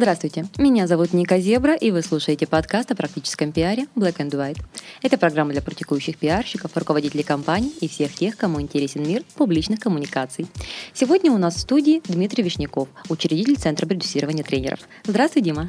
[0.00, 4.58] Здравствуйте, меня зовут Ника Зебра, и вы слушаете подкаст о практическом пиаре Black and White.
[5.02, 10.46] Это программа для практикующих пиарщиков, руководителей компаний и всех тех, кому интересен мир публичных коммуникаций.
[10.94, 14.80] Сегодня у нас в студии Дмитрий Вишняков, учредитель Центра продюсирования тренеров.
[15.04, 15.68] Здравствуй, Дима.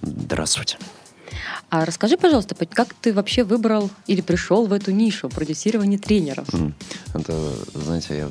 [0.00, 0.78] Здравствуйте.
[1.68, 6.46] А расскажи, пожалуйста, как ты вообще выбрал или пришел в эту нишу продюсирования тренеров?
[7.14, 8.28] Это, знаете, я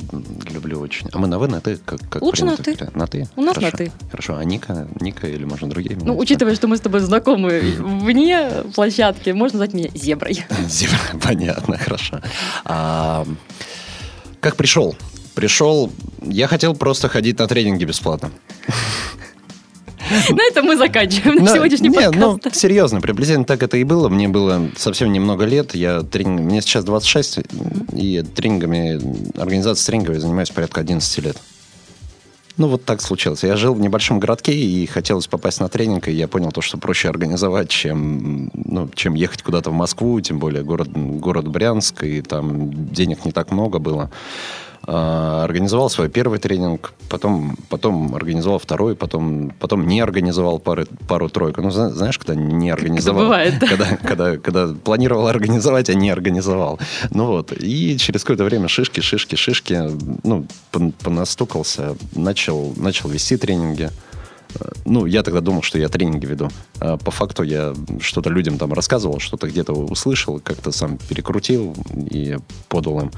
[0.51, 1.07] люблю очень...
[1.11, 1.77] А мы на «вы», на «ты»?
[1.77, 2.85] Как, как Лучше на принято?
[2.85, 2.97] «ты».
[2.97, 3.27] На «ты»?
[3.35, 3.71] У нас Хорошо.
[3.71, 3.91] на «ты».
[4.09, 4.37] Хорошо.
[4.37, 4.87] А Ника?
[4.99, 5.97] Ника или, можно, другие?
[6.01, 10.45] Ну, учитывая, что мы с тобой знакомы вне площадки, можно назвать меня Зеброй.
[10.67, 12.21] Зебра, понятно, хорошо.
[12.63, 13.25] А,
[14.39, 14.95] как пришел?
[15.33, 15.91] Пришел...
[16.21, 18.31] Я хотел просто ходить на тренинги бесплатно.
[20.29, 22.17] На этом мы заканчиваем наш Ну, сегодняшний не, подкаст.
[22.17, 24.09] ну, серьезно, приблизительно так это и было.
[24.09, 25.75] Мне было совсем немного лет.
[25.75, 26.41] Я тренинг...
[26.41, 27.39] Мне сейчас 26,
[27.93, 31.37] и тренингами, организацией тренингов я занимаюсь порядка 11 лет.
[32.57, 33.43] Ну, вот так случилось.
[33.43, 36.77] Я жил в небольшом городке, и хотелось попасть на тренинг, и я понял то, что
[36.77, 42.21] проще организовать, чем, ну, чем ехать куда-то в Москву, тем более город, город Брянск, и
[42.21, 44.09] там денег не так много было.
[44.87, 51.61] А, Организовал свой первый тренинг, потом, потом организовал второй, потом, потом не организовал пары, пару-тройку.
[51.61, 53.23] Ну, зна- знаешь, когда не организовал.
[53.23, 53.67] бывает, да.
[53.67, 56.79] Когда, когда, когда планировал организовать, а не организовал.
[57.09, 57.51] Ну вот.
[57.51, 59.89] И через какое-то время шишки, шишки, шишки.
[60.23, 63.89] Ну, пон- понастукался, начал, начал вести тренинги.
[64.85, 66.49] Ну, я тогда думал, что я тренинги веду.
[66.79, 71.75] А по факту я что-то людям там рассказывал, что-то где-то услышал, как-то сам перекрутил
[72.11, 72.37] и
[72.69, 73.11] подал им.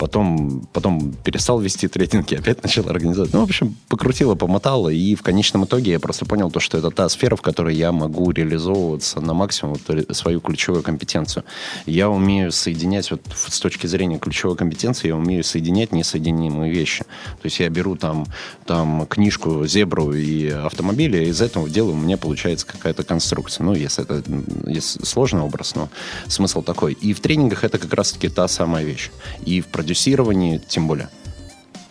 [0.00, 3.34] Потом, потом перестал вести тренинги, опять начал организовать.
[3.34, 6.90] Ну, в общем, покрутило, помотало, и в конечном итоге я просто понял то, что это
[6.90, 11.44] та сфера, в которой я могу реализовываться на максимум ре- свою ключевую компетенцию.
[11.84, 17.04] Я умею соединять, вот с точки зрения ключевой компетенции, я умею соединять несоединимые вещи.
[17.04, 18.26] То есть я беру там,
[18.64, 23.64] там книжку, зебру и автомобили, и из этого дела у меня получается какая-то конструкция.
[23.64, 24.22] Ну, если это
[24.66, 25.90] если сложный образ, но
[26.26, 26.94] смысл такой.
[26.94, 29.10] И в тренингах это как раз-таки та самая вещь.
[29.44, 31.08] И в продюсировании тем более.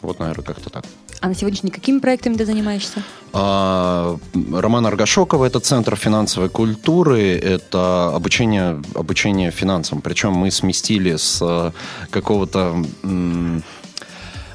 [0.02, 0.86] Вот, наверное, как-то так.
[1.22, 3.04] А на сегодняшний какими проектами ты занимаешься?
[3.34, 4.18] А,
[4.54, 10.02] Роман Аргашоков– это Центр финансовой культуры, это обучение, обучение финансам.
[10.02, 11.72] Причем мы сместили с э,
[12.09, 12.86] какого-то...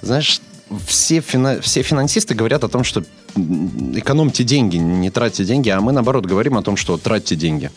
[0.01, 0.41] Знаешь,
[0.87, 3.03] все, фина- все финансисты говорят о том, что
[3.37, 7.71] экономьте деньги, не тратьте деньги, а мы, наоборот, говорим о том, что тратьте деньги.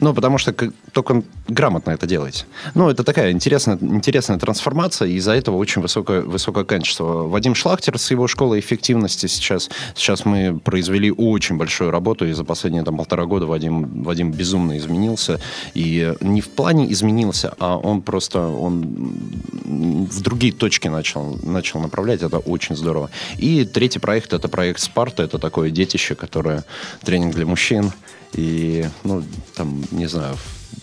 [0.00, 0.54] Ну, потому что
[0.92, 2.44] только грамотно это делаете.
[2.74, 7.26] Ну, это такая интересная, интересная трансформация, и из-за этого очень высокое, высокое качество.
[7.26, 12.44] Вадим Шлахтер с его школой эффективности сейчас, сейчас мы произвели очень большую работу, и за
[12.44, 15.40] последние там, полтора года Вадим, Вадим безумно изменился.
[15.74, 19.16] И не в плане изменился, а он просто он
[19.64, 22.22] в другие точки начал, начал направлять.
[22.22, 23.10] Это очень здорово.
[23.38, 25.22] И третий проект– это проект «Спарта».
[25.22, 26.64] Это такое детище, которое
[27.04, 27.92] тренинг для мужчин.
[28.32, 29.22] И, ну,
[29.54, 30.36] там, не знаю,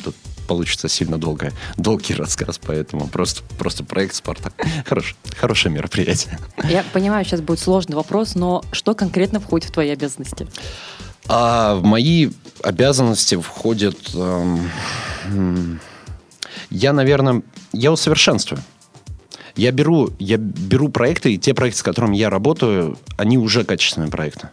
[0.04, 0.16] тут
[0.48, 4.52] получится сильно долго, долгий рассказ, поэтому просто, просто проект «Спарта».
[4.86, 6.40] Хорош, хорошее мероприятие.
[6.70, 10.48] Я понимаю, сейчас будет сложный вопрос, но что конкретно входит в твои обязанности?
[11.28, 12.30] А в мои
[12.64, 14.12] обязанности входит...
[14.14, 14.70] эм,
[16.70, 17.42] я, наверное,
[17.74, 18.62] я усовершенствую.
[19.56, 24.12] Я беру, я беру проекты, и те проекты, с которыми я работаю, они уже качественные
[24.12, 24.50] проекты.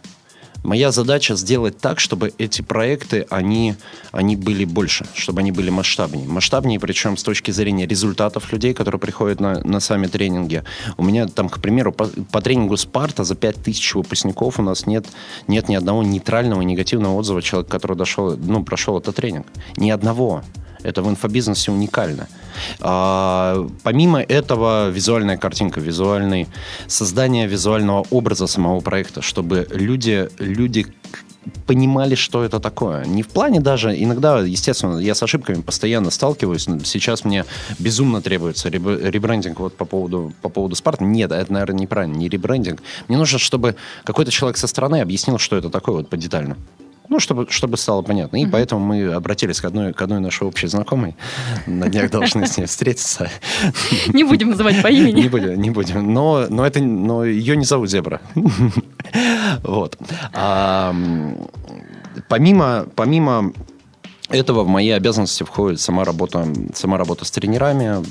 [0.63, 3.75] Моя задача сделать так, чтобы эти проекты, они,
[4.11, 6.27] они были больше, чтобы они были масштабнее.
[6.27, 10.63] Масштабнее, причем с точки зрения результатов людей, которые приходят на, на сами тренинги.
[10.97, 15.05] У меня там, к примеру, по, по тренингу «Спарта» за 5000 выпускников у нас нет,
[15.47, 19.45] нет ни одного нейтрального, негативного отзыва человека, который дошел, ну, прошел этот тренинг.
[19.75, 20.43] Ни одного.
[20.83, 22.27] Это в инфобизнесе уникально.
[22.79, 26.47] А, помимо этого, визуальная картинка, визуальный,
[26.87, 30.85] создание визуального образа самого проекта, чтобы люди, люди
[31.65, 33.05] понимали, что это такое.
[33.05, 36.67] Не в плане даже, иногда, естественно, я с ошибками постоянно сталкиваюсь.
[36.85, 37.45] Сейчас мне
[37.79, 41.03] безумно требуется реб- ребрендинг вот по поводу, по поводу Спарта.
[41.03, 42.81] Нет, это, наверное, неправильно, не ребрендинг.
[43.07, 46.57] Мне нужно, чтобы какой-то человек со стороны объяснил, что это такое вот подетально.
[47.09, 48.37] Ну, чтобы, чтобы стало понятно.
[48.37, 51.15] И поэтому мы обратились к одной, к одной нашей общей знакомой.
[51.67, 53.29] На днях должны с ней встретиться.
[54.07, 55.27] Не будем называть по Не имени.
[55.27, 56.13] будем, не будем.
[56.13, 58.21] Но, но, это, но ее не зовут Зебра.
[59.63, 59.97] Вот.
[60.33, 60.95] А,
[62.27, 63.53] помимо, помимо
[64.33, 68.03] этого в мои обязанности входит сама работа, сама работа с тренерами,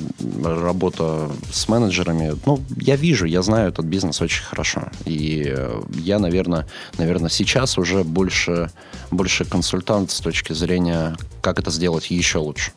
[0.43, 2.37] работа с менеджерами.
[2.47, 4.85] Ну, я вижу, я знаю этот бизнес очень хорошо.
[5.05, 6.67] И э, я, наверное,
[6.97, 8.71] наверное сейчас уже больше,
[9.11, 12.73] больше консультант с точки зрения, как это сделать еще лучше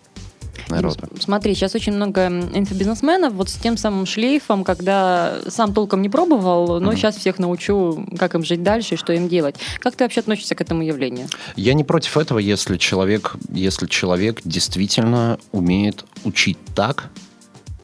[0.70, 1.08] народа.
[1.20, 6.80] Смотри, сейчас очень много инфобизнесменов вот с тем самым шлейфом, когда сам толком не пробовал,
[6.80, 6.96] но mm-hmm.
[6.96, 9.56] сейчас всех научу, как им жить дальше и что им делать.
[9.80, 11.28] Как ты вообще относишься к этому явлению?
[11.56, 17.10] Я не против этого, если человек, если человек действительно умеет учить так,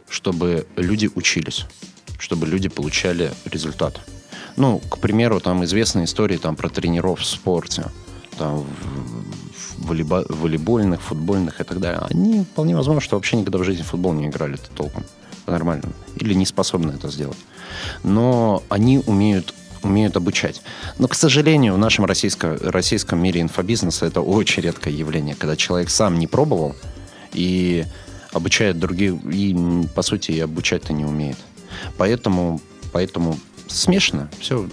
[0.10, 1.66] чтобы люди учились,
[2.20, 4.02] чтобы люди получали результат.
[4.58, 7.86] Ну, к примеру, там известные истории там, про тренеров в спорте.
[8.38, 8.66] Там,
[9.82, 13.88] волейбо, волейбольных, футбольных и так далее, они вполне возможно, что вообще никогда в жизни в
[13.88, 15.04] футбол не играли -то толком
[15.48, 15.90] нормально.
[16.16, 17.38] Или не способны это сделать.
[18.04, 20.62] Но они умеют умеют обучать.
[21.00, 25.90] Но, к сожалению, в нашем российско, российском мире инфобизнеса это очень редкое явление, когда человек
[25.90, 26.76] сам не пробовал
[27.34, 27.86] и
[28.32, 31.38] обучает других, и, по сути, и обучать-то не умеет.
[31.98, 32.62] Поэтому,
[32.92, 34.68] поэтому смешано, все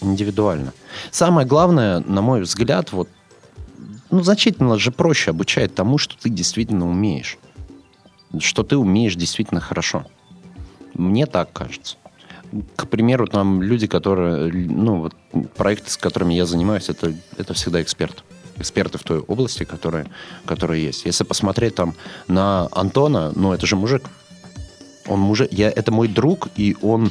[0.00, 0.72] индивидуально.
[1.10, 3.08] Самое главное, на мой взгляд, вот
[4.14, 7.36] ну, значительно же проще обучать тому, что ты действительно умеешь.
[8.38, 10.06] Что ты умеешь действительно хорошо.
[10.94, 11.96] Мне так кажется.
[12.76, 15.14] К примеру, там люди, которые, ну, вот
[15.56, 18.22] проекты, с которыми я занимаюсь, это, это всегда эксперт.
[18.56, 20.06] Эксперты в той области, которые,
[20.46, 21.06] которые есть.
[21.06, 21.94] Если посмотреть там
[22.28, 24.04] на Антона, ну, это же мужик.
[25.08, 27.10] Он мужик, я, это мой друг, и он,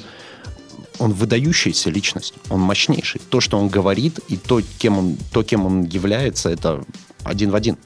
[1.00, 3.22] он выдающаяся личность, он мощнейший.
[3.30, 6.84] То, что он говорит, и то, кем он, то, кем он является, это
[7.24, 7.78] один в один.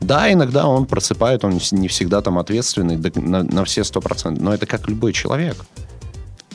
[0.00, 4.54] Да, иногда он просыпает, он не всегда там ответственный на, на все сто процентов, но
[4.54, 5.56] это как любой человек.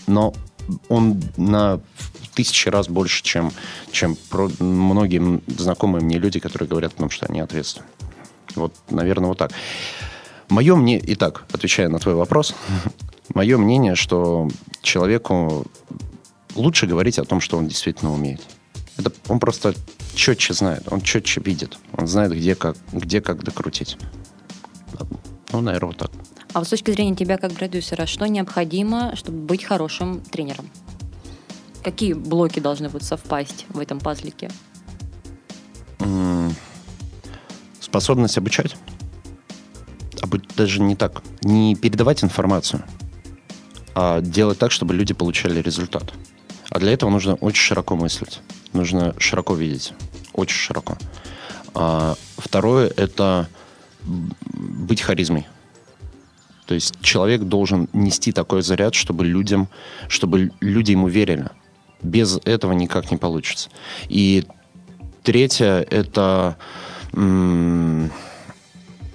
[0.07, 0.33] Но
[0.89, 1.80] он на
[2.33, 3.51] тысячи раз больше, чем,
[3.91, 7.86] чем про многие знакомые мне люди, которые говорят о том, что они ответственны.
[8.56, 9.51] Вот, наверное, вот так.
[10.50, 12.53] Мое мне итак, отвечая на твой вопрос,
[13.35, 14.49] мое мнение, что
[14.81, 15.67] человеку
[16.55, 18.41] лучше говорить о том, что он действительно умеет.
[18.97, 19.75] Это он просто
[20.15, 23.97] четче знает, он четче видит, он знает, где как, где как докрутить.
[25.51, 26.11] Ну, наверное, вот так.
[26.53, 30.69] А вот с точки зрения тебя как продюсера, что необходимо, чтобы быть хорошим тренером?
[31.83, 34.49] Какие блоки должны вот совпасть в этом пазлике?
[37.79, 38.75] Способность обучать.
[40.57, 41.21] Даже не так.
[41.43, 42.83] Не передавать информацию,
[43.95, 46.13] а делать так, чтобы люди получали результат.
[46.69, 48.42] А для этого нужно очень широко мыслить.
[48.74, 49.94] Нужно широко видеть.
[50.33, 50.97] Очень широко.
[51.74, 53.47] А второе– это
[54.03, 55.47] быть харизмой.
[56.65, 59.69] То есть человек должен нести такой заряд, чтобы людям,
[60.09, 61.48] чтобы люди ему верили.
[62.01, 63.69] Без этого никак не получится.
[64.09, 64.45] И
[65.24, 66.57] третье– это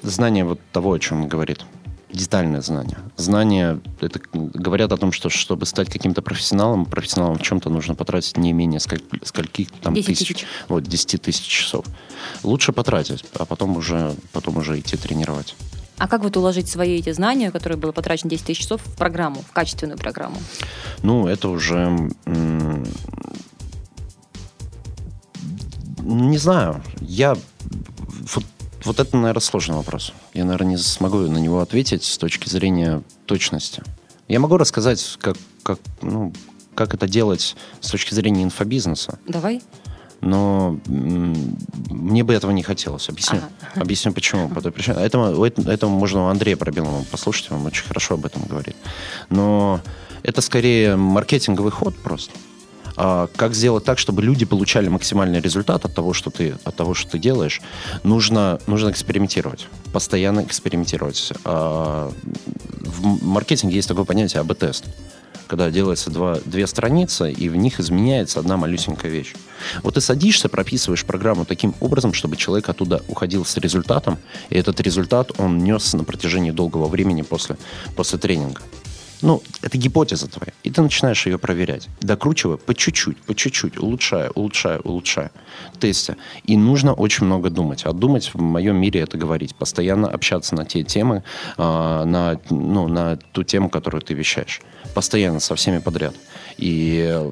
[0.03, 1.67] знание вот того, о чем он говорит–
[2.13, 2.99] детальное знание.
[3.17, 8.37] Знания это говорят о том, что чтобы стать каким-то профессионалом, профессионалом в чем-то нужно потратить
[8.37, 10.47] не менее сколь, скольких там 10 тысяч, тысяч.
[10.69, 11.85] Вот, 10 тысяч часов.
[12.43, 15.55] Лучше потратить, а потом уже, потом уже идти тренировать.
[15.99, 19.43] А как вот уложить свои эти знания, которые было потрачено 10 тысяч часов, в программу,
[19.43, 20.39] в качественную программу?
[21.03, 22.11] Ну, это уже...
[26.03, 26.83] не знаю.
[27.01, 27.37] Я
[28.85, 30.13] вот это, наверное, сложный вопрос.
[30.35, 33.83] Я, наверное, не смогу на него ответить с точки зрения точности.
[34.29, 36.33] Я могу рассказать, как, как, ну,
[36.75, 39.19] как это делать с точки зрения инфобизнеса.
[39.27, 39.63] Давай.
[40.21, 43.09] Но мне бы этого не хотелось.
[43.09, 43.81] Объясню, ага.
[43.83, 44.49] объясню почему.
[44.49, 44.99] По той причине.
[44.99, 48.77] Этому, этому можно у Андрея Пробилова послушать, он очень хорошо об этом говорит.
[49.31, 49.81] Но
[50.23, 52.33] это скорее маркетинговый ход просто.
[53.37, 57.13] Как сделать так, чтобы люди получали максимальный результат от того, что ты, от того, что
[57.13, 57.63] ты делаешь,
[58.03, 61.33] нужно, нужно экспериментировать, постоянно экспериментировать.
[61.45, 62.13] А,
[62.81, 64.85] в маркетинге есть такое понятие АБ-тест
[65.47, 69.35] когда делается два, две страницы, и в них изменяется одна малюсенькая вещь.
[69.83, 74.17] Вот ты садишься, прописываешь программу таким образом, чтобы человек оттуда уходил с результатом,
[74.49, 77.57] и этот результат он нес на протяжении долгого времени после,
[77.97, 78.63] после тренинга.
[79.23, 80.53] Ну, это гипотеза твоя.
[80.63, 81.89] И ты начинаешь ее проверять.
[82.01, 85.31] Докручивая по чуть-чуть, по чуть-чуть, улучшая, улучшая, улучшая.
[85.79, 86.17] Тестя.
[86.45, 87.85] И нужно очень много думать.
[87.85, 89.55] А думать в моем мире это говорить.
[89.55, 91.23] Постоянно общаться на те темы,
[91.59, 94.61] э, на, ну, на ту тему, которую ты вещаешь.
[94.95, 96.15] Постоянно, со всеми подряд.
[96.57, 97.31] И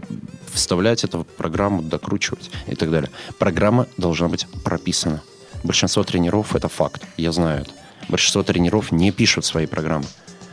[0.53, 3.11] вставлять это в программу, докручивать и так далее.
[3.39, 5.23] Программа должна быть прописана.
[5.65, 7.07] Большинство тренеров это факт.
[7.17, 7.71] Я знаю это.
[8.09, 10.07] Большинство тренеров не пишут свои программы.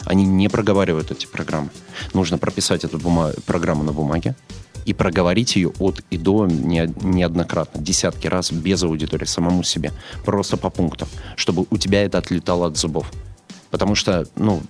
[0.06, 1.70] Они не проговаривают эти программы.
[2.14, 4.36] Нужно прописать эту бума- программу на бумаге,
[4.86, 9.92] и проговорить ее от и до не- неоднократно, десятки раз без аудитории, самому себе,
[10.24, 13.12] просто по пунктам, чтобы у тебя это отлетало от зубов.
[13.72, 14.62] Потому что, ну,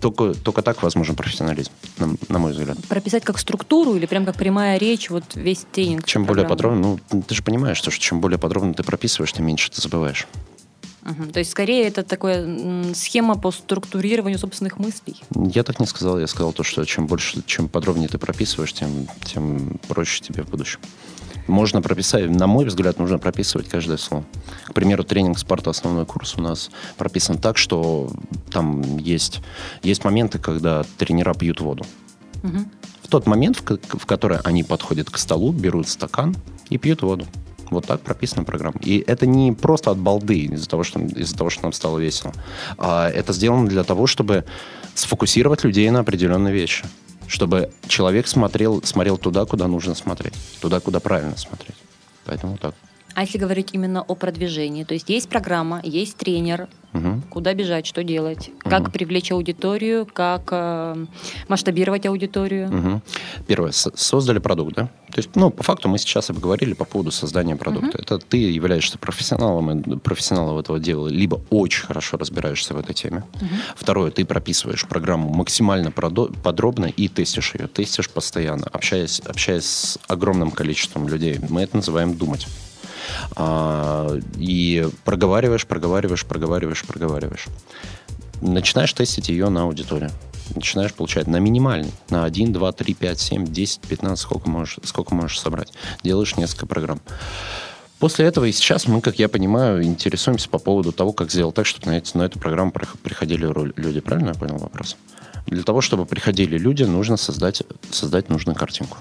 [0.00, 2.76] только, только так возможен профессионализм, на, на мой взгляд.
[2.88, 6.04] Прописать как структуру или прям как прямая речь, вот весь тренинг?
[6.06, 6.82] Чем более программы?
[6.82, 10.26] подробно, ну, ты же понимаешь, что чем более подробно ты прописываешь, тем меньше ты забываешь.
[11.02, 11.32] Мгм.
[11.32, 15.16] То есть, скорее, это такая схема по структурированию собственных мыслей.
[15.34, 19.08] Я так не сказал, я сказал то, что чем больше, чем подробнее ты прописываешь, тем,
[19.24, 20.78] тем проще тебе в будущем.
[21.48, 24.24] Можно прописать, на мой взгляд, нужно прописывать каждое слово.
[24.66, 25.70] К примеру, тренинг «Спарта.
[25.70, 28.10] Основной курс» у нас прописан так, что
[28.52, 29.40] там есть,
[29.82, 31.84] есть моменты, когда тренера пьют воду.
[32.42, 32.70] Мгм.
[33.02, 36.36] В тот момент, в, в который они подходят к столу, берут стакан
[36.70, 37.26] и пьют воду.
[37.72, 38.76] Вот так прописана программа.
[38.80, 42.32] И это не просто от балды из-за того, что, из-за того, что нам стало весело.
[42.78, 44.44] А это сделано для того, чтобы
[44.94, 46.84] сфокусировать людей на определенные вещи.
[47.26, 50.34] Чтобы человек смотрел, смотрел туда, куда нужно смотреть.
[50.60, 51.76] Туда, куда правильно смотреть.
[52.24, 52.74] Поэтому так.
[53.14, 57.22] А если говорить именно о продвижении, то есть есть программа, есть тренер, Мгм.
[57.30, 58.90] куда бежать, что делать, как Мгм.
[58.90, 61.06] привлечь аудиторию, как э,
[61.48, 62.68] масштабировать аудиторию.
[62.68, 63.02] Мгм.
[63.46, 64.84] Первое, создали продукт, да?
[65.10, 67.98] То есть, ну, по факту мы сейчас и поговорили по поводу создания продукта.
[67.98, 73.24] Это ты являешься профессионалом, профессионалом этого дела, либо очень хорошо разбираешься в этой теме.
[73.76, 77.68] Второе, ты прописываешь программу максимально подробно и тестишь ее.
[77.68, 81.38] Тестишь постоянно, общаясь, общаясь с огромным количеством людей.
[81.48, 82.46] Мы это называем думать.
[83.36, 87.46] А, и проговариваешь, проговариваешь, проговариваешь, проговариваешь.
[88.40, 90.10] Начинаешь тестить ее на аудиторию.
[90.54, 95.14] Начинаешь получать на минимальный, на 1, 2, 3, 5, 7, 10, 15, сколько можешь, сколько
[95.14, 95.72] можешь собрать.
[96.02, 97.00] Делаешь несколько программ.
[97.98, 101.66] После этого и сейчас мы, как я понимаю, интересуемся по поводу того, как сделать так,
[101.66, 104.00] чтобы на, эти- на эту программу прих- приходили люди.
[104.00, 104.96] Правильно я понял вопрос?
[105.46, 108.98] Для того, чтобы приходили люди, нужно создать, создать нужную картинку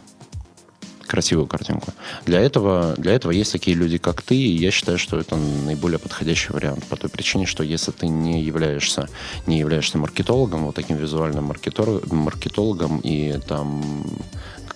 [1.12, 1.94] красивую картинку.
[2.25, 6.00] Для этого, для этого есть такие люди, как ты, и я считаю, что это наиболее
[6.00, 6.86] подходящий вариант.
[6.86, 9.10] По той причине, что если ты не являешься,
[9.46, 14.06] не являешься маркетологом, вот таким визуальным маркетор- маркетологом, и там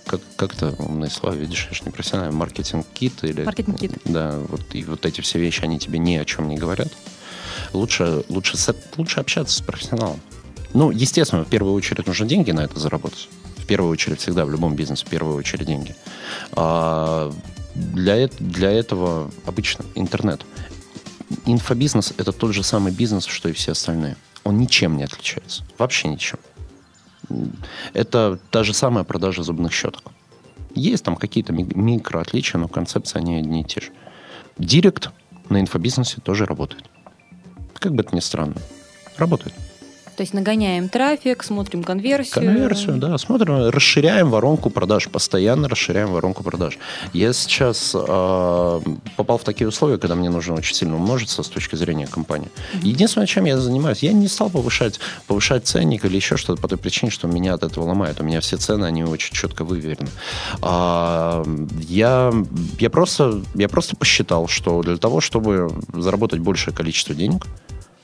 [0.05, 3.43] как, как-то умные слова, видишь, я же не профессиональный маркетинг-кит или...
[3.43, 3.93] Маркетинг-кит.
[4.03, 6.91] Да, вот, и вот эти все вещи, они тебе ни о чем не говорят.
[7.71, 8.57] Лучше, лучше,
[8.97, 10.19] лучше общаться с профессионалом.
[10.73, 13.29] Ну, естественно, в первую очередь нужно деньги на это заработать.
[13.65, 15.95] В первую очередь всегда в любом бизнесе, в первую очередь деньги.
[16.51, 17.33] А
[17.73, 20.45] для, для этого обычно интернет.
[21.47, 24.17] Инфобизнес– это тот же самый бизнес, что и все остальные.
[24.43, 25.63] Он ничем не отличается.
[25.79, 26.37] Вообще ничем.
[27.93, 30.11] Это та же самая продажа зубных щеток.
[30.75, 33.89] Есть там какие-то ми- микроотличия, но концепции они одни и те же.
[34.59, 35.09] Директ
[35.49, 36.85] на инфобизнесе тоже работает.
[37.73, 38.57] Как бы это ни странно.
[39.17, 39.55] Работает.
[40.15, 42.45] То есть нагоняем трафик, смотрим конверсию.
[42.45, 46.77] Конверсию, да, смотрим, расширяем воронку продаж, постоянно расширяем воронку продаж.
[47.11, 48.81] Я сейчас э,
[49.17, 52.49] попал в такие условия, когда мне нужно очень сильно умножиться с точки зрения компании.
[52.81, 56.77] Единственное, чем я занимаюсь, я не стал повышать, повышать ценник или еще что-то по той
[56.77, 58.21] причине, что меня от этого ломает.
[58.21, 60.09] У меня все цены, они очень четко выверены.
[60.61, 61.43] А,
[61.89, 62.33] я,
[62.79, 67.45] я, просто, я просто посчитал, что для того, чтобы заработать большее количество денег,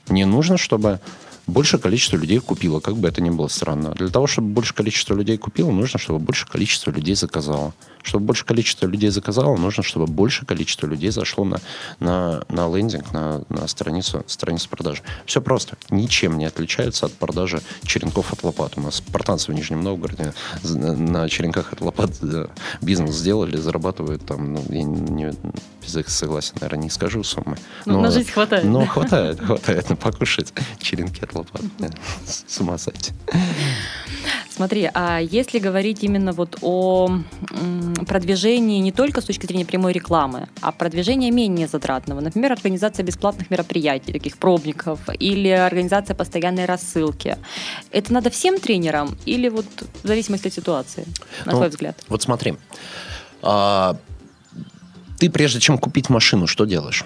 [0.08, 1.00] мне нужно, чтобы
[1.46, 3.90] большее количество людей купило, как бы это ни было странно.
[3.90, 7.74] Для того, чтобы больше количество людей купило, нужно, чтобы больше количество людей заказало.
[8.02, 11.60] Чтобы больше количество людей заказало, нужно, чтобы больше количество людей зашло на,
[12.00, 15.02] на, на лендинг, на, на страницу, страницу продажи.
[15.24, 15.76] Все просто.
[15.90, 18.72] Ничем не отличается от продажи черенков от лопат.
[18.76, 20.34] У нас спартанцы в Нижнем Новгороде
[20.64, 22.10] на, черенках от лопат
[22.80, 25.32] бизнес сделали, зарабатывают там, ну, я не,
[25.80, 27.56] без их согласия, наверное, не скажу суммы.
[27.86, 28.64] Ну, на жизнь хватает.
[28.64, 31.62] Ну, хватает, хватает на покушать черенки от лопат.
[31.78, 31.92] Нет,
[32.26, 33.12] С ума сойти.
[34.50, 37.10] Смотри, а если говорить именно вот о
[38.06, 43.50] продвижении не только с точки зрения прямой рекламы, а продвижения менее затратного, например, организация бесплатных
[43.50, 47.38] мероприятий, таких пробников, или организация постоянной рассылки,
[47.90, 49.66] это надо всем тренерам или вот
[50.02, 51.06] в зависимости от ситуации,
[51.46, 51.98] на Ну, твой взгляд?
[52.08, 52.54] Вот смотри.
[53.40, 53.96] А,
[55.18, 57.04] ты прежде чем купить машину, что делаешь?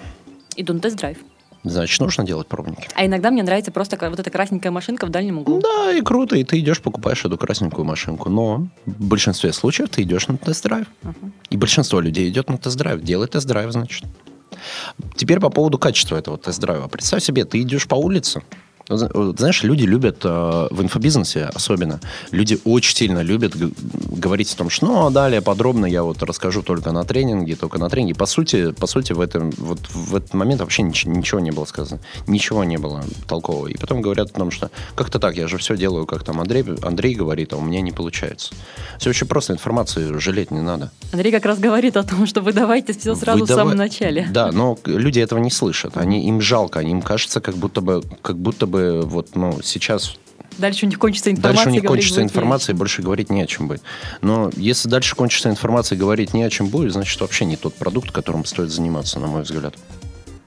[0.57, 1.17] Иду на тест-драйв.
[1.63, 2.87] Значит, нужно делать пробники.
[2.93, 5.59] А иногда мне нравится просто вот эта красненькая машинка в дальнем углу.
[5.61, 8.29] Да, и круто, и ты идешь, покупаешь эту красненькую машинку.
[8.29, 10.87] Но в большинстве случаев ты идешь на тест-драйв.
[11.49, 13.01] И большинство людей идет на тест-драйв.
[13.01, 14.05] Делай тест-драйв, значит.
[15.15, 16.87] Теперь по поводу качества этого тест-драйва.
[16.87, 18.41] Представь себе, ты идешь по улице,
[18.89, 21.99] Знаешь, люди любят э, в инфобизнесе особенно,
[22.31, 26.61] люди очень сильно любят говорить о том, что ну, а далее подробно я вот расскажу
[26.61, 28.15] только на тренинге, только на тренинге.
[28.15, 31.65] По сути, по сути в, этом, вот в этот момент вообще ничего, ничего не было
[31.65, 31.99] сказано.
[32.27, 33.67] Ничего не было толкового.
[33.67, 36.63] И потом говорят о том, что как-то так, я же все делаю, как там Андрей,
[36.81, 38.53] Андрей говорит, а у меня не получается.
[38.99, 40.91] Все очень просто, информации жалеть не надо.
[41.11, 43.57] Андрей как раз говорит о том, что вы давайте все сразу Выдава...
[43.57, 44.27] в самом начале.
[44.31, 45.97] Да, но люди этого не слышат.
[45.97, 50.17] Они, им жалко, им кажется, как будто бы, как будто бы бы вот, ну, сейчас
[50.57, 51.65] Дальше у них кончится информация.
[51.65, 53.81] Дальше у них кончится информация, и больше говорить не о чем будет.
[54.21, 57.75] Но если дальше кончится информация и говорить не о чем будет, значит, вообще не тот
[57.75, 59.75] продукт, которым стоит заниматься, на мой взгляд.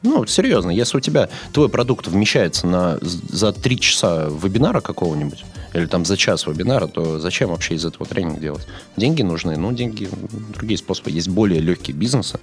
[0.03, 5.45] Ну, серьезно, если у тебя твой продукт вмещается на, за три часа вебинара какого-нибудь,
[5.75, 8.67] или там за час вебинара, то зачем вообще из этого тренинг делать?
[8.97, 10.09] Деньги нужны, ну, деньги,
[10.55, 11.11] другие способы.
[11.11, 12.41] Есть более легкие бизнесы,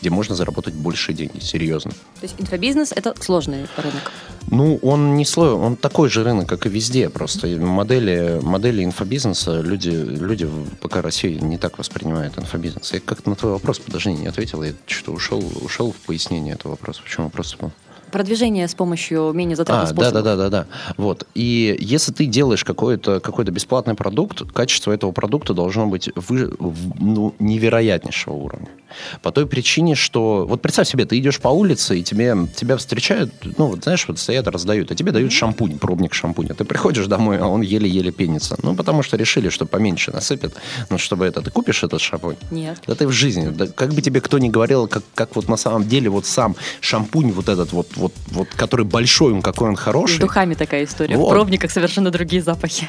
[0.00, 1.90] где можно заработать больше денег, серьезно.
[1.90, 4.12] То есть инфобизнес– это сложный рынок?
[4.48, 7.08] Ну, он не слой, он такой же рынок, как и везде.
[7.08, 10.48] Просто модели, модели инфобизнеса люди, люди
[10.80, 12.92] пока Россия не так воспринимают инфобизнес.
[12.92, 14.62] Я как-то на твой вопрос, подожди, не ответил.
[14.62, 17.00] Я что ушел, ушел в пояснение этого вопроса.
[17.02, 17.72] Почему вопрос был?
[18.16, 20.22] продвижение с помощью менее затратных а, способов.
[20.22, 20.94] Да, да, да, да, да.
[20.96, 21.26] Вот.
[21.34, 26.50] И если ты делаешь какой-то какой бесплатный продукт, качество этого продукта должно быть вы,
[26.98, 28.68] ну, невероятнейшего уровня.
[29.22, 30.46] По той причине, что...
[30.48, 34.18] Вот представь себе, ты идешь по улице, и тебе, тебя встречают, ну, вот знаешь, вот
[34.18, 36.54] стоят, раздают, а тебе дают шампунь, пробник шампуня.
[36.54, 38.56] Ты приходишь домой, а он еле-еле пенится.
[38.62, 40.54] Ну, потому что решили, что поменьше насыпят.
[40.90, 41.42] Ну, чтобы это...
[41.42, 42.36] Ты купишь этот шампунь?
[42.50, 42.82] Нет.
[42.86, 43.48] Да ты в жизни.
[43.48, 46.56] Да, как бы тебе кто ни говорил, как, как вот на самом деле вот сам
[46.80, 50.16] шампунь вот этот вот, вот, вот который большой, он какой он хороший.
[50.16, 51.16] С духами такая история.
[51.16, 51.28] Вот.
[51.28, 52.88] В пробниках совершенно другие запахи.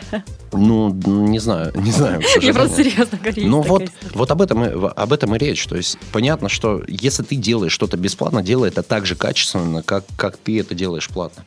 [0.52, 2.22] Ну, не знаю, не знаю.
[2.42, 3.48] Я просто серьезно говорю.
[3.48, 5.66] Ну, вот, вот об этом, об этом и речь.
[5.66, 10.06] То есть понятно, что если ты делаешь что-то бесплатно, делай это так же качественно, как,
[10.18, 11.46] как ты это делаешь платно.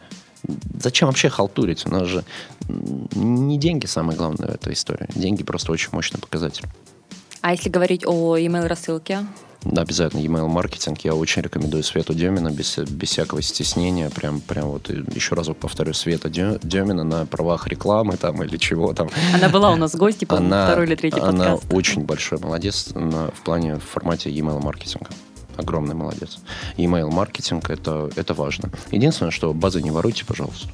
[0.80, 1.86] Зачем вообще халтурить?
[1.86, 2.24] У нас же
[2.68, 5.06] не деньги самое главное в этой истории.
[5.14, 6.64] Деньги просто очень мощный показатель.
[7.42, 9.26] А если говорить о email рассылке?
[9.62, 11.00] Да, обязательно email маркетинг.
[11.00, 14.08] Я очень рекомендую Свету Демина без, без всякого стеснения.
[14.08, 19.10] Прям, прям вот еще разок повторю, Света Демина на правах рекламы там или чего там.
[19.34, 21.64] Она была у нас в гости, по она, второй или третий она подкаст.
[21.64, 25.10] Она очень большой молодец на, в плане в формате email маркетинга
[25.56, 26.38] огромный молодец.
[26.78, 28.70] Email маркетинг это, это важно.
[28.90, 30.68] Единственное, что базы не воруйте, пожалуйста.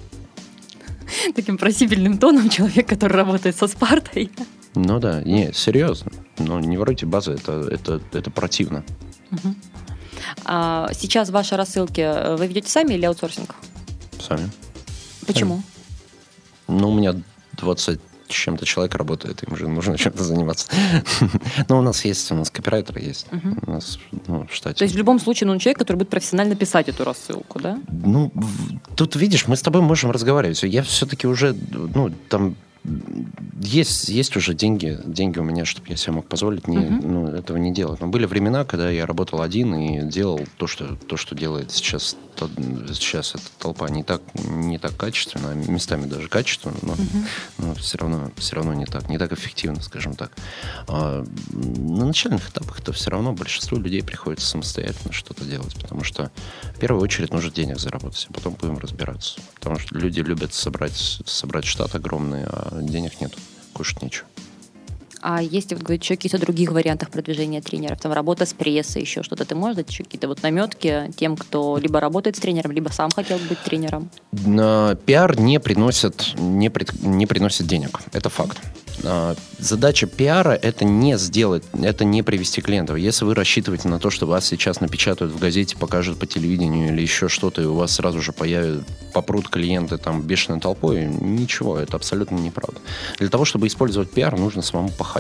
[1.35, 4.31] Таким просительным тоном человек, который работает со Спартой.
[4.76, 6.12] Ну да, не, серьезно.
[6.38, 8.85] Ну, не воруйте базы, это, это, это противно.
[9.33, 9.54] Угу.
[10.45, 13.55] А сейчас ваши рассылки э, вы ведете сами или аутсорсинг?
[14.20, 14.51] Сами.
[15.27, 15.62] Почему?
[16.66, 16.81] Сами.
[16.81, 17.14] Ну, у меня
[17.53, 20.68] 20 с чем-то человек работает, им же нужно чем-то заниматься.
[21.68, 23.27] Но у нас есть, у нас копирайтер есть.
[23.66, 24.79] У нас ну, в штате.
[24.79, 27.79] То есть в любом случае нужен человек, который будет профессионально писать эту рассылку, да?
[27.88, 28.33] Ну,
[28.96, 30.62] тут видишь, мы с тобой можем разговаривать.
[30.64, 32.57] Я все-таки уже, ну, там
[33.61, 37.07] есть, есть уже деньги, деньги у меня, чтобы я себе мог позволить не, uh-huh.
[37.07, 38.01] ну, этого не делать.
[38.01, 42.16] Но были времена, когда я работал один и делал то, что, то, что делает сейчас,
[42.37, 42.49] то,
[42.92, 47.25] сейчас эта толпа не так, не так качественно, местами даже качественно, но, uh-huh.
[47.59, 50.33] но все, равно, все равно не так, не так эффективно, скажем так.
[50.87, 56.31] А на начальных этапах это все равно большинству людей приходится самостоятельно что-то делать, потому что
[56.75, 59.40] в первую очередь нужно денег заработать, а потом будем разбираться.
[59.55, 63.35] Потому что люди любят собрать, собрать штат огромный, а денег нет,
[63.73, 64.27] кушать нечего.
[65.29, 68.01] А есть вот, говорит, еще какие-то других вариантах продвижения тренеров?
[68.01, 69.45] Там работа с прессой, еще что-то.
[69.45, 73.11] Ты можешь дать еще какие-то вот наметки тем, кто либо работает с тренером, либо сам
[73.11, 74.09] хотел быть тренером?
[74.31, 77.99] Пиар не приносит, не, при, не приносит денег.
[78.12, 78.61] Это факт.
[79.05, 82.97] А, задача пиара– это не сделать, это не привести клиентов.
[82.97, 87.03] Если вы рассчитываете на то, что вас сейчас напечатают в газете, покажут по телевидению или
[87.03, 91.97] еще что-то, и у вас сразу же появят, попрут клиенты там бешеной толпой, ничего, это
[91.97, 92.81] абсолютно неправда.
[93.19, 95.15] Для того, чтобы использовать пиар, нужно самому пахать.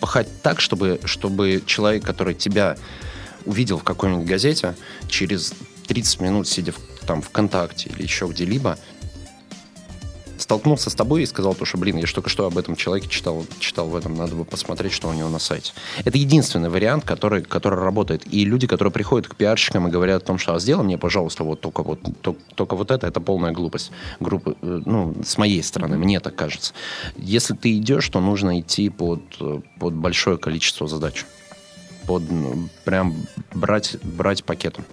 [0.00, 0.28] Пахать.
[0.42, 2.76] Так, чтобы, чтобы человек, который тебя
[3.44, 4.74] увидел в какой-нибудь газете,
[5.08, 5.52] через
[5.86, 8.78] 30 минут, сидя в, там ВКонтакте или еще где-либо,
[10.50, 13.08] столкнулся с тобой и сказал то, что, блин, я же только что об этом человеке
[13.08, 15.72] читал, читал в этом, надо бы посмотреть, что у него на сайте.
[16.04, 18.24] Это единственный вариант, который, который работает.
[18.34, 21.44] И люди, которые приходят к пиарщикам и говорят о том, что а сделай мне, пожалуйста,
[21.44, 23.92] вот только вот, только, только вот это, это полная глупость.
[24.18, 26.74] Группы, э, ну, с моей стороны, мне так кажется.
[27.16, 29.22] Если ты идешь, то нужно идти под,
[29.78, 31.26] под большое количество задач.
[32.08, 33.14] Под, ну, прям
[33.54, 34.84] брать, брать пакетом.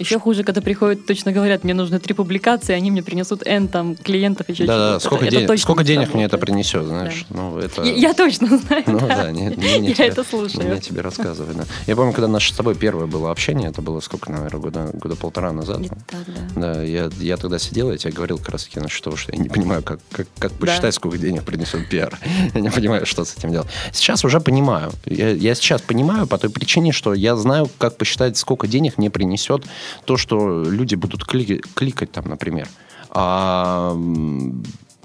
[0.00, 3.94] Еще хуже, когда приходят, точно говорят, мне нужны три публикации, они мне принесут N там
[3.96, 6.84] клиентов, еще Да, да, сколько, Это- это денег, точно сколько не денег мне это принесет,
[6.86, 7.26] знаешь?
[7.28, 7.82] Ну, это...
[7.82, 8.82] Я, я точно знаю.
[8.86, 9.06] Ну да.
[9.24, 10.62] да, не, не мне Я тебе- это слушаю.
[10.64, 11.56] не мне тебе рассказывать.
[11.56, 11.64] да.
[11.86, 15.16] Я помню, когда наше с тобой первое было общение, это было сколько, наверное, года, года
[15.16, 15.80] полтора назад.
[15.80, 16.20] Где-то так,
[16.56, 16.72] да.
[16.74, 19.38] Да, я, я тогда сидел, я тебе говорил как раз таки насчет того, что я
[19.38, 20.58] не понимаю, как, как, как Да.
[20.66, 22.18] посчитать, сколько денег принесет пиар.
[22.54, 23.68] Я не понимаю, что с этим делать.
[23.92, 24.92] Сейчас уже понимаю.
[25.04, 29.10] Я, я сейчас понимаю по той причине, что я знаю, как посчитать, сколько денег мне
[29.10, 29.64] принесет
[30.04, 32.68] то, что люди будут кли- кликать там, например.
[33.10, 33.96] А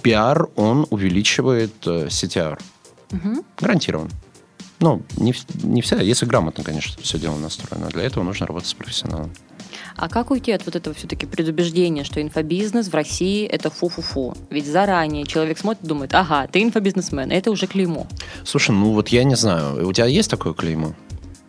[0.01, 2.59] пиар, он увеличивает э, CTR.
[3.59, 4.11] Гарантированно.
[4.79, 7.87] Ну, не, не вся, если грамотно, конечно, все дело настроено.
[7.87, 9.31] Для этого нужно работать с профессионалом.
[9.95, 14.35] А как уйти от вот этого все-таки предубеждения, что инфобизнес в России это фу-фу-фу?
[14.49, 18.05] Ведь заранее человек смотрит и думает, ага, ты инфобизнесмен, это уже клеймо.
[18.43, 20.93] Слушай, ну вот я не знаю, у тебя есть такое клеймо?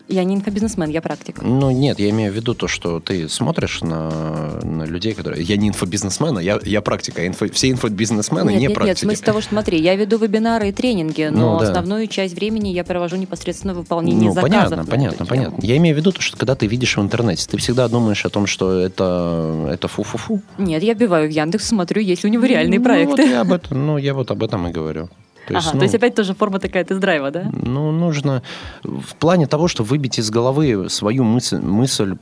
[0.09, 1.43] Я не инфобизнесмен, я практик.
[1.43, 5.43] Ну, нет, я имею в виду то, что ты смотришь на, на людей, которые...
[5.43, 7.27] Я не инфобизнесмен, а я, я практика.
[7.27, 9.05] инфо- Все инфобизнесмены нет, не нет, нет, в практики.
[9.05, 11.67] смысле того, что смотри, я веду вебинары и тренинги, но Ну, да.
[11.71, 14.51] основную часть времени я провожу непосредственно в выполнении Ну, заказов.
[14.71, 15.59] понятно, понятно, понятно.
[15.67, 18.29] Я имею в виду то, что когда ты видишь в интернете, ты всегда думаешь о
[18.29, 20.41] том, что это, это фу-фу-фу.
[20.59, 23.23] Нет, я вбиваю в Яндекс, смотрю, есть ли у него реальные Ну, проекты.
[23.23, 25.09] вот я об этом, ну, я вот об этом и говорю.
[25.47, 27.51] То есть, ага, ну, то есть опять тоже форма такая тест-драйва, да?
[27.53, 28.43] Ну, нужно
[28.83, 32.17] в плане того, что выбить из головы свою мысль, мысль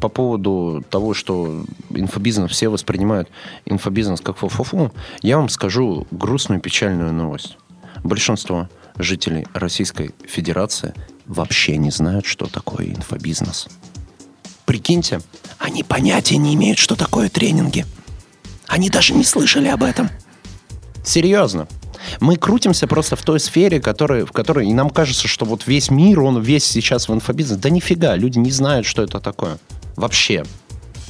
[0.00, 3.28] по поводу того, что инфобизнес все воспринимают
[3.66, 7.58] инфобизнес как фу-фу-фу, я вам скажу грустную печальную новость.
[8.02, 10.94] Большинство жителей Российской Федерации
[11.26, 13.68] вообще не знают, что такое инфобизнес.
[14.64, 15.20] Прикиньте,
[15.58, 17.84] они понятия не имеют, что такое тренинги.
[18.66, 20.08] Они даже не слышали об этом.
[21.04, 21.66] Серьезно.
[22.20, 24.68] Мы крутимся просто в той сфере, которая, в которой...
[24.68, 27.58] И нам кажется, что вот весь мир, он весь сейчас в инфобизнес.
[27.58, 29.58] Да нифига, люди не знают, что это такое.
[29.96, 30.44] Вообще.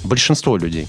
[0.04, 0.88] Большинство людей.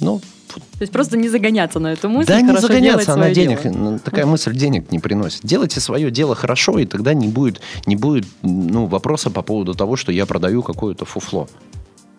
[0.00, 3.98] Ну, То есть просто не загоняться на эту мысль, да не загоняться, она денег, дело.
[3.98, 5.40] такая мысль денег не приносит.
[5.44, 9.96] Делайте свое дело хорошо, и тогда не будет, не будет ну, вопроса по поводу того,
[9.96, 11.48] что я продаю какое-то фуфло.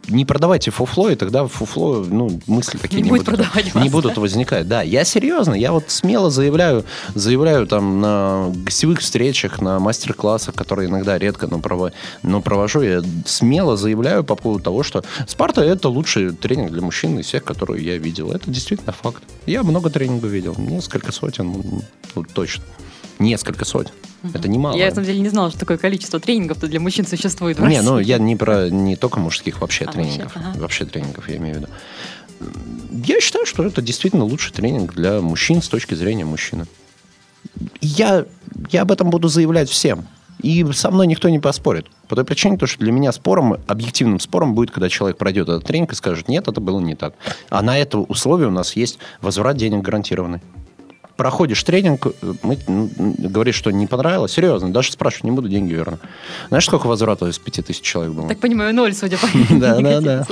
[0.10, 4.68] Не продавайте фуфло, и тогда фуфло, ну, мысли такие Не не, будут, не будут возникать.
[4.68, 10.90] Да, я серьезно, я вот смело заявляю, заявляю там на гостевых встречах, на мастер-классах, которые
[10.90, 11.92] иногда редко, но, прово-
[12.24, 17.20] но провожу, я смело заявляю по поводу того, что Спарта это лучший тренинг для мужчин
[17.20, 18.32] из всех, которые я видел.
[18.32, 19.24] Это действительно факт.
[19.46, 21.82] Я много тренингов видел, несколько сотен,
[22.16, 22.64] ну, точно.
[23.20, 23.92] Несколько сотен.
[24.34, 24.76] Это немало.
[24.78, 27.78] Я, на самом деле, не знала, что такое количество тренингов-то для мужчин существует в Не,
[27.78, 27.82] России.
[27.90, 30.36] ну я не про не только мужских вообще А, тренингов.
[30.36, 30.60] вообще, ага.
[30.60, 31.68] Вообще тренингов я имею в виду.
[33.06, 36.66] Я считаю, что это действительно лучший тренинг для мужчин с точки зрения мужчины.
[37.82, 38.26] Я,
[38.72, 40.06] я об этом буду заявлять всем.
[40.42, 41.88] И со мной никто не поспорит.
[42.08, 45.66] По той причине, то, что для меня спором, объективным спором будет, когда человек пройдет этот
[45.66, 47.14] тренинг и скажет, нет, это было не так.
[47.50, 50.40] А на это условие у нас есть возврат денег гарантированный.
[51.20, 55.74] Проходишь тренинг, э, мы, м, говоришь, что не понравилось, серьезно, даже спрашивать не буду, деньги
[55.74, 56.00] верну.
[56.48, 58.30] Знаешь, сколько возврата из 5000 человек было?
[58.30, 59.28] Так понимаю, ноль, судя по
[59.60, 60.26] Да, да, да.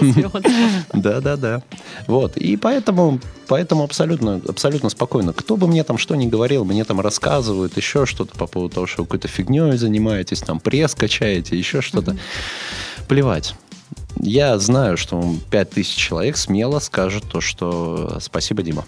[0.94, 1.62] Да, да, да.
[2.08, 2.38] Вот.
[2.38, 3.20] И поэтому,
[3.50, 5.34] поэтому абсолютно, абсолютно спокойно.
[5.34, 8.88] Кто бы мне там что ни говорил, мне там рассказывают еще что-то по поводу того,
[8.88, 12.16] что вы какой-то фигней занимаетесь, там пресс качаете, еще что-то.
[13.10, 13.56] Плевать.
[14.22, 18.86] Я знаю, что 5000 человек смело скажут то, что спасибо, Дима.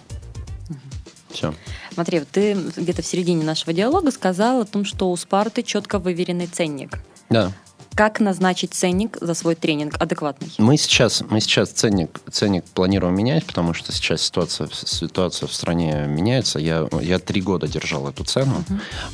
[1.32, 1.54] Все.
[1.92, 5.98] Смотри, вот ты где-то в середине нашего диалога сказал о том, что у Спарты четко
[5.98, 6.98] выверенный ценник.
[7.28, 7.52] Да.
[7.94, 10.52] Как назначить ценник за свой тренинг адекватный?
[10.58, 16.06] Мы сейчас, мы сейчас ценник, ценник планируем менять, потому что сейчас ситуация, ситуация в стране
[16.06, 16.58] меняется.
[16.58, 18.64] Я, я три года держал эту цену.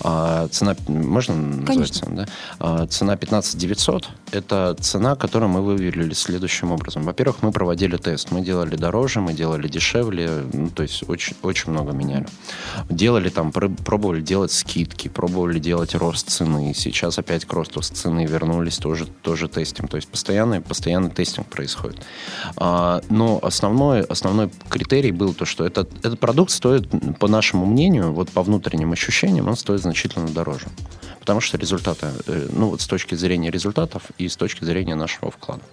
[0.02, 1.94] А, цена, можно назвать Конечно.
[2.00, 2.26] цену, да?
[2.58, 7.02] А, цена 15 900– это цена, которую мы выверили следующим образом.
[7.02, 8.30] Во-первых, мы проводили тест.
[8.30, 12.26] Мы делали дороже, мы делали дешевле, ну, то есть очень, очень много меняли.
[12.90, 16.74] Делали там, пр- пробовали делать скидки, пробовали делать рост цены.
[16.74, 18.26] Сейчас опять к росту цены
[18.66, 19.88] вернулись, тоже, тоже тестим.
[19.88, 22.04] То есть постоянный, постоянный тестинг происходит.
[22.56, 28.12] А, но основной, основной критерий был то, что этот, этот продукт стоит, по нашему мнению,
[28.12, 30.66] вот по внутренним ощущениям, он стоит значительно дороже.
[31.26, 35.32] Потому что результаты, э, ну вот с точки зрения результатов и с точки зрения нашего
[35.32, 35.64] вклада.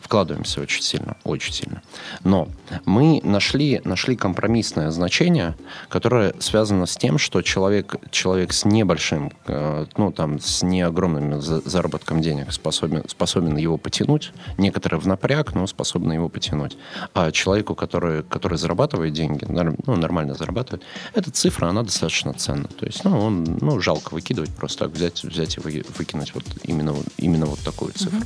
[0.00, 1.82] Вкладываемся очень сильно, очень сильно.
[2.22, 2.48] Но
[2.84, 5.56] мы нашли, нашли компромиссное значение,
[5.88, 11.40] которое связано с тем, что человек, человек с небольшим, э, ну там, с не огромным
[11.40, 14.32] за- заработком денег способен, способен его потянуть.
[14.58, 16.76] Некоторые в напряг, но способны его потянуть.
[17.14, 22.68] А человеку, который, который зарабатывает деньги, ну, нормально зарабатывает, эта цифра, она достаточно ценна.
[22.68, 26.44] То есть, ну, он, ну, жалко выкидывать, просто так взять, взять и вы- выкинуть вот
[26.64, 28.20] именно, вот- именно вот такую цифру.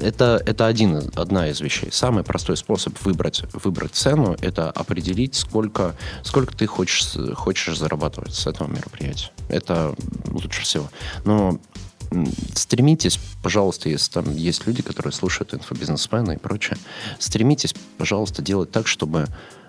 [0.00, 1.88] это, это один, одна из вещей.
[1.90, 8.46] Самый простой способ выбрать, выбрать цену– это определить, сколько, сколько ты хочешь, хочешь зарабатывать с
[8.46, 9.30] этого мероприятия.
[9.48, 9.94] Это
[10.26, 10.90] лучше всего.
[11.24, 11.58] Но
[12.54, 16.76] стремитесь, пожалуйста, если там есть люди, которые слушают инфобизнесмены и прочее,
[17.18, 19.26] стремитесь, пожалуйста, делать так, чтобы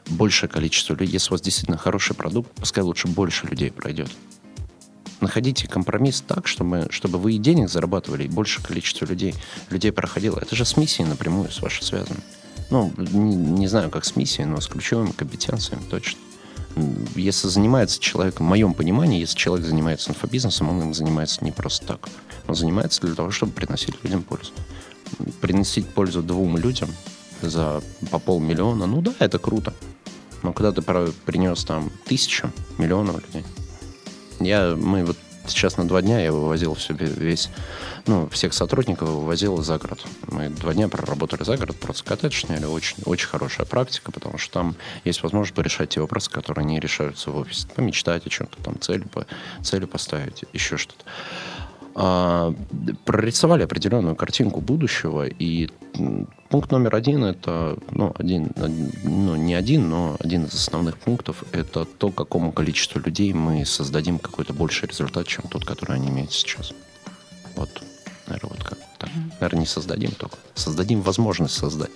[0.07, 4.11] большее количество людей, если у вас действительно хороший продукт, пускай лучше больше людей пройдет.
[5.21, 9.35] Находите компромисс так, чтобы, чтобы вы и денег зарабатывали, и большее количество людей,
[9.69, 10.39] людей проходило.
[10.39, 12.19] Это же с миссией напрямую с вашей связано.
[12.69, 16.19] Ну, не, не знаю, как с миссией, но с ключевыми компетенциями точно.
[17.15, 21.85] Если занимается человек, в моем понимании, если человек занимается инфобизнесом, он им занимается не просто
[21.87, 22.09] так.
[22.47, 24.51] Он занимается для того, чтобы приносить людям пользу.
[25.39, 26.89] Приносить пользу двум людям
[27.41, 29.73] за по полмиллиона, ну да, это круто.
[30.43, 33.45] Но когда ты принес там тысячу, миллионов людей,
[34.39, 35.17] я, мы вот
[35.47, 37.49] сейчас на два дня я вывозил все весь,
[38.07, 40.03] ну, всех сотрудников вывозил за город.
[40.27, 42.45] Мы два дня проработали за город, просто коттедж.
[42.67, 47.31] Очень, очень хорошая практика, потому что там есть возможность порешать те вопросы, которые не решаются
[47.31, 47.67] в офисе.
[47.75, 49.25] Помечтать о чем-то, там, цели, по,
[49.63, 51.03] цели поставить, еще что-то
[51.97, 52.53] а,
[53.05, 55.69] прорисовали определенную картинку будущего, и
[56.49, 58.51] пункт номер один это, ну, один,
[59.03, 64.19] ну, не один, но один из основных пунктов это то, какому количеству людей мы создадим
[64.19, 66.73] какой-то больший результат, чем тот, который они имеют сейчас.
[67.55, 67.69] Вот,
[68.27, 69.09] наверное, вот как так.
[69.39, 70.37] Наверное, не создадим только.
[70.53, 71.91] Создадим возможность создать.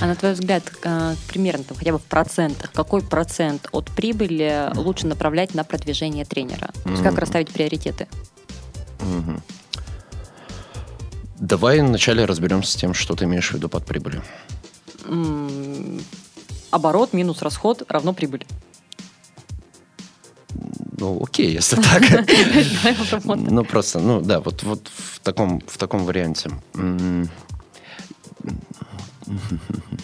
[0.00, 4.70] А на твой взгляд, а, примерно там, хотя бы в процентах, какой процент от прибыли
[4.74, 6.70] лучше направлять на продвижение тренера?
[6.84, 8.08] То есть как расставить приоритеты?
[11.38, 14.22] Давай вначале разберемся с тем, что ты имеешь в виду под прибылью.
[16.70, 18.44] Оборот минус расход равно прибыль.
[20.98, 22.02] Ну, окей, если так.
[23.24, 26.50] Ну, просто, ну, да, вот, вот в, таком, в таком варианте.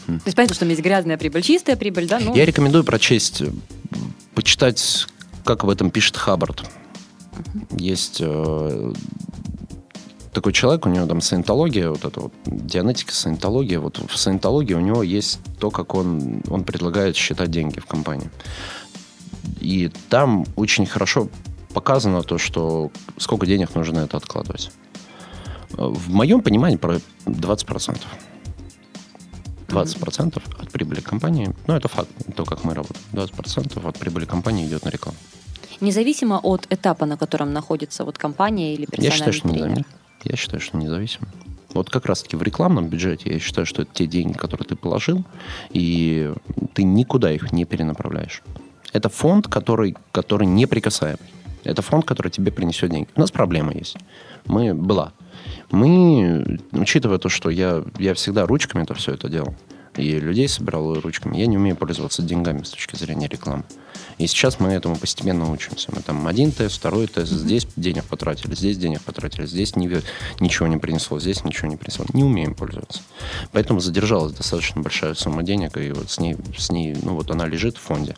[0.06, 2.20] То есть понятно, что есть грязная прибыль, чистая прибыль, да?
[2.20, 2.34] Ну...
[2.34, 3.42] Я рекомендую прочесть,
[4.34, 5.06] почитать,
[5.44, 6.62] как об этом пишет Хаббард.
[7.72, 8.92] Есть э,
[10.32, 13.80] такой человек, у него там саентология, вот это вот дианетика, саентология.
[13.80, 18.30] Вот в саентологии у него есть то, как он, он предлагает считать деньги в компании.
[19.64, 21.28] И там очень хорошо
[21.72, 24.70] показано то, что сколько денег нужно на это откладывать.
[25.70, 27.98] В моем понимании про 20%.
[29.68, 34.66] 20% от прибыли компании, ну это факт, то, как мы работаем, 20% от прибыли компании
[34.66, 35.16] идет на рекламу.
[35.80, 39.68] Независимо от этапа, на котором находится вот компания или персональный Я считаю, что тренер?
[39.68, 39.86] Независимо.
[40.24, 41.28] Я считаю, что независимо.
[41.72, 45.24] Вот как раз-таки в рекламном бюджете я считаю, что это те деньги, которые ты положил,
[45.70, 46.32] и
[46.74, 48.42] ты никуда их не перенаправляешь.
[48.94, 51.18] Это фонд, который, который неприкасаемый.
[51.64, 53.08] Это фонд, который тебе принесет деньги.
[53.16, 53.96] У нас проблема есть.
[54.46, 55.12] Мы была.
[55.72, 59.54] Мы, учитывая то, что я, я всегда ручками это все это делал,
[59.96, 63.64] и людей собирал ручками, я не умею пользоваться деньгами с точки зрения рекламы.
[64.18, 65.90] И сейчас мы этому постепенно учимся.
[65.94, 69.90] Мы там один тест, второй тест, здесь денег потратили, здесь денег потратили, здесь не,
[70.40, 72.04] ничего не принесло, здесь ничего не принесло.
[72.12, 73.02] Не умеем пользоваться.
[73.52, 77.46] Поэтому задержалась достаточно большая сумма денег, и вот с ней, с ней ну вот она
[77.46, 78.16] лежит в фонде.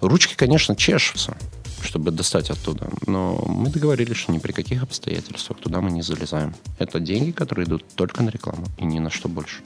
[0.00, 1.36] Ручки, конечно, чешутся
[1.84, 2.88] чтобы достать оттуда.
[3.06, 6.54] Но мы договорились, что ни при каких обстоятельствах туда мы не залезаем.
[6.78, 9.60] Это деньги, которые идут только на рекламу и ни на что больше.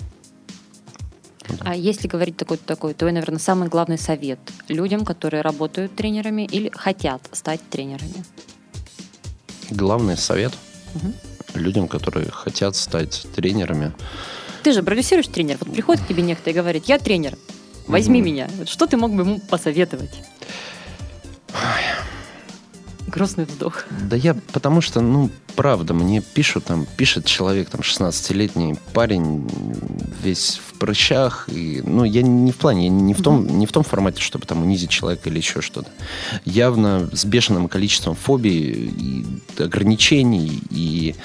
[1.61, 6.70] А если говорить такой, такой, то, наверное, самый главный совет людям, которые работают тренерами или
[6.74, 8.24] хотят стать тренерами?
[9.70, 10.52] Главный совет
[10.94, 11.12] угу.
[11.54, 13.92] людям, которые хотят стать тренерами.
[14.62, 15.58] Ты же продюсируешь тренер.
[15.61, 17.37] Вот приходит к тебе некто и говорит, я тренер,
[17.87, 18.26] возьми угу.
[18.26, 18.48] меня.
[18.66, 20.22] Что ты мог бы ему посоветовать?
[23.18, 23.85] Грустный вздох.
[24.09, 29.44] Да я, потому что, ну, правда, мне пишут, там, пишет человек, там, 16-летний парень,
[30.22, 33.72] весь в прыщах, и, ну, я не в плане, я не в том, не в
[33.72, 35.90] том формате, чтобы там унизить человека или еще что-то.
[36.44, 39.26] Явно с бешеным количеством фобий и
[39.61, 41.16] ограничений, и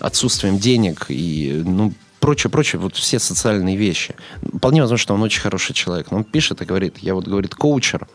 [0.00, 4.14] отсутствием денег, и, ну, прочее, прочее, вот все социальные вещи.
[4.56, 7.54] Вполне возможно, что он очень хороший человек, но он пишет и говорит, я вот, говорит,
[7.54, 8.08] coacher,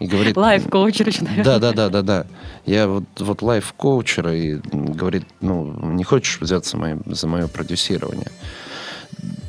[0.00, 0.36] и говорит...
[0.36, 1.44] Life-coacher еще, наверное.
[1.44, 2.26] Да, да, да, да, да.
[2.66, 8.32] Я вот, вот life-coacher и говорит, ну, не хочешь взяться мои, за мое продюсирование?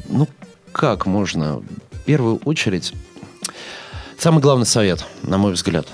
[0.09, 0.27] Ну,
[0.71, 1.61] как можно?
[1.91, 2.93] В первую очередь,
[4.17, 5.87] самый главный совет, на мой взгляд.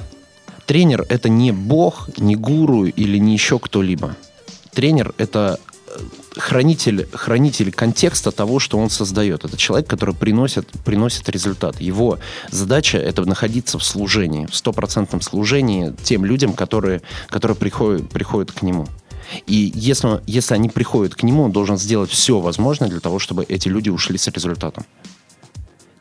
[0.65, 4.15] Тренер– это не бог, не гуру или не еще кто-либо.
[4.74, 5.60] Тренер– это
[6.38, 9.45] хранитель, хранитель контекста того, что он создает.
[9.45, 11.80] Это человек, который приносит, приносит результат.
[11.82, 12.19] Его
[12.50, 18.62] задача– это находиться в служении, в стопроцентном служении тем людям, которые, которые приходят, приходят к
[18.62, 18.88] нему.
[19.45, 23.43] И если, если они приходят к нему, он должен сделать все возможное для того, чтобы
[23.43, 24.86] эти люди ушли с результатом.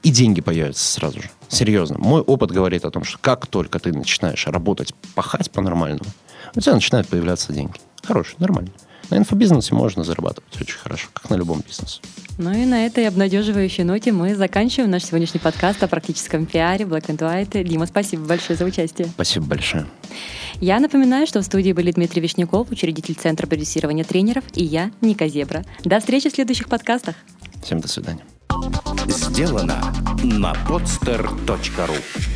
[0.02, 1.30] И деньги появятся сразу же.
[1.48, 1.98] Серьезно.
[1.98, 6.08] Мой опыт говорит о том, что как только ты начинаешь работать, пахать по-нормальному,
[6.54, 7.74] у тебя начинают появляться деньги.
[8.04, 8.70] Хорошие, нормально.
[9.10, 12.00] На инфобизнесе можно зарабатывать очень хорошо, как на любом бизнесе.
[12.38, 17.06] Ну и на этой обнадеживающей ноте мы заканчиваем наш сегодняшний подкаст о практическом пиаре Black
[17.06, 17.64] and White.
[17.64, 19.08] Дима, спасибо большое за участие.
[19.08, 19.86] Спасибо большое.
[20.60, 25.28] Я напоминаю, что в студии были Дмитрий Вишняков, учредитель Центра продюсирования тренеров, и я, Ника
[25.28, 25.64] Зебра.
[25.84, 27.14] До встречи в следующих подкастах.
[27.62, 28.24] Всем до свидания.
[29.08, 29.80] Сделано
[30.22, 32.35] на podster.ru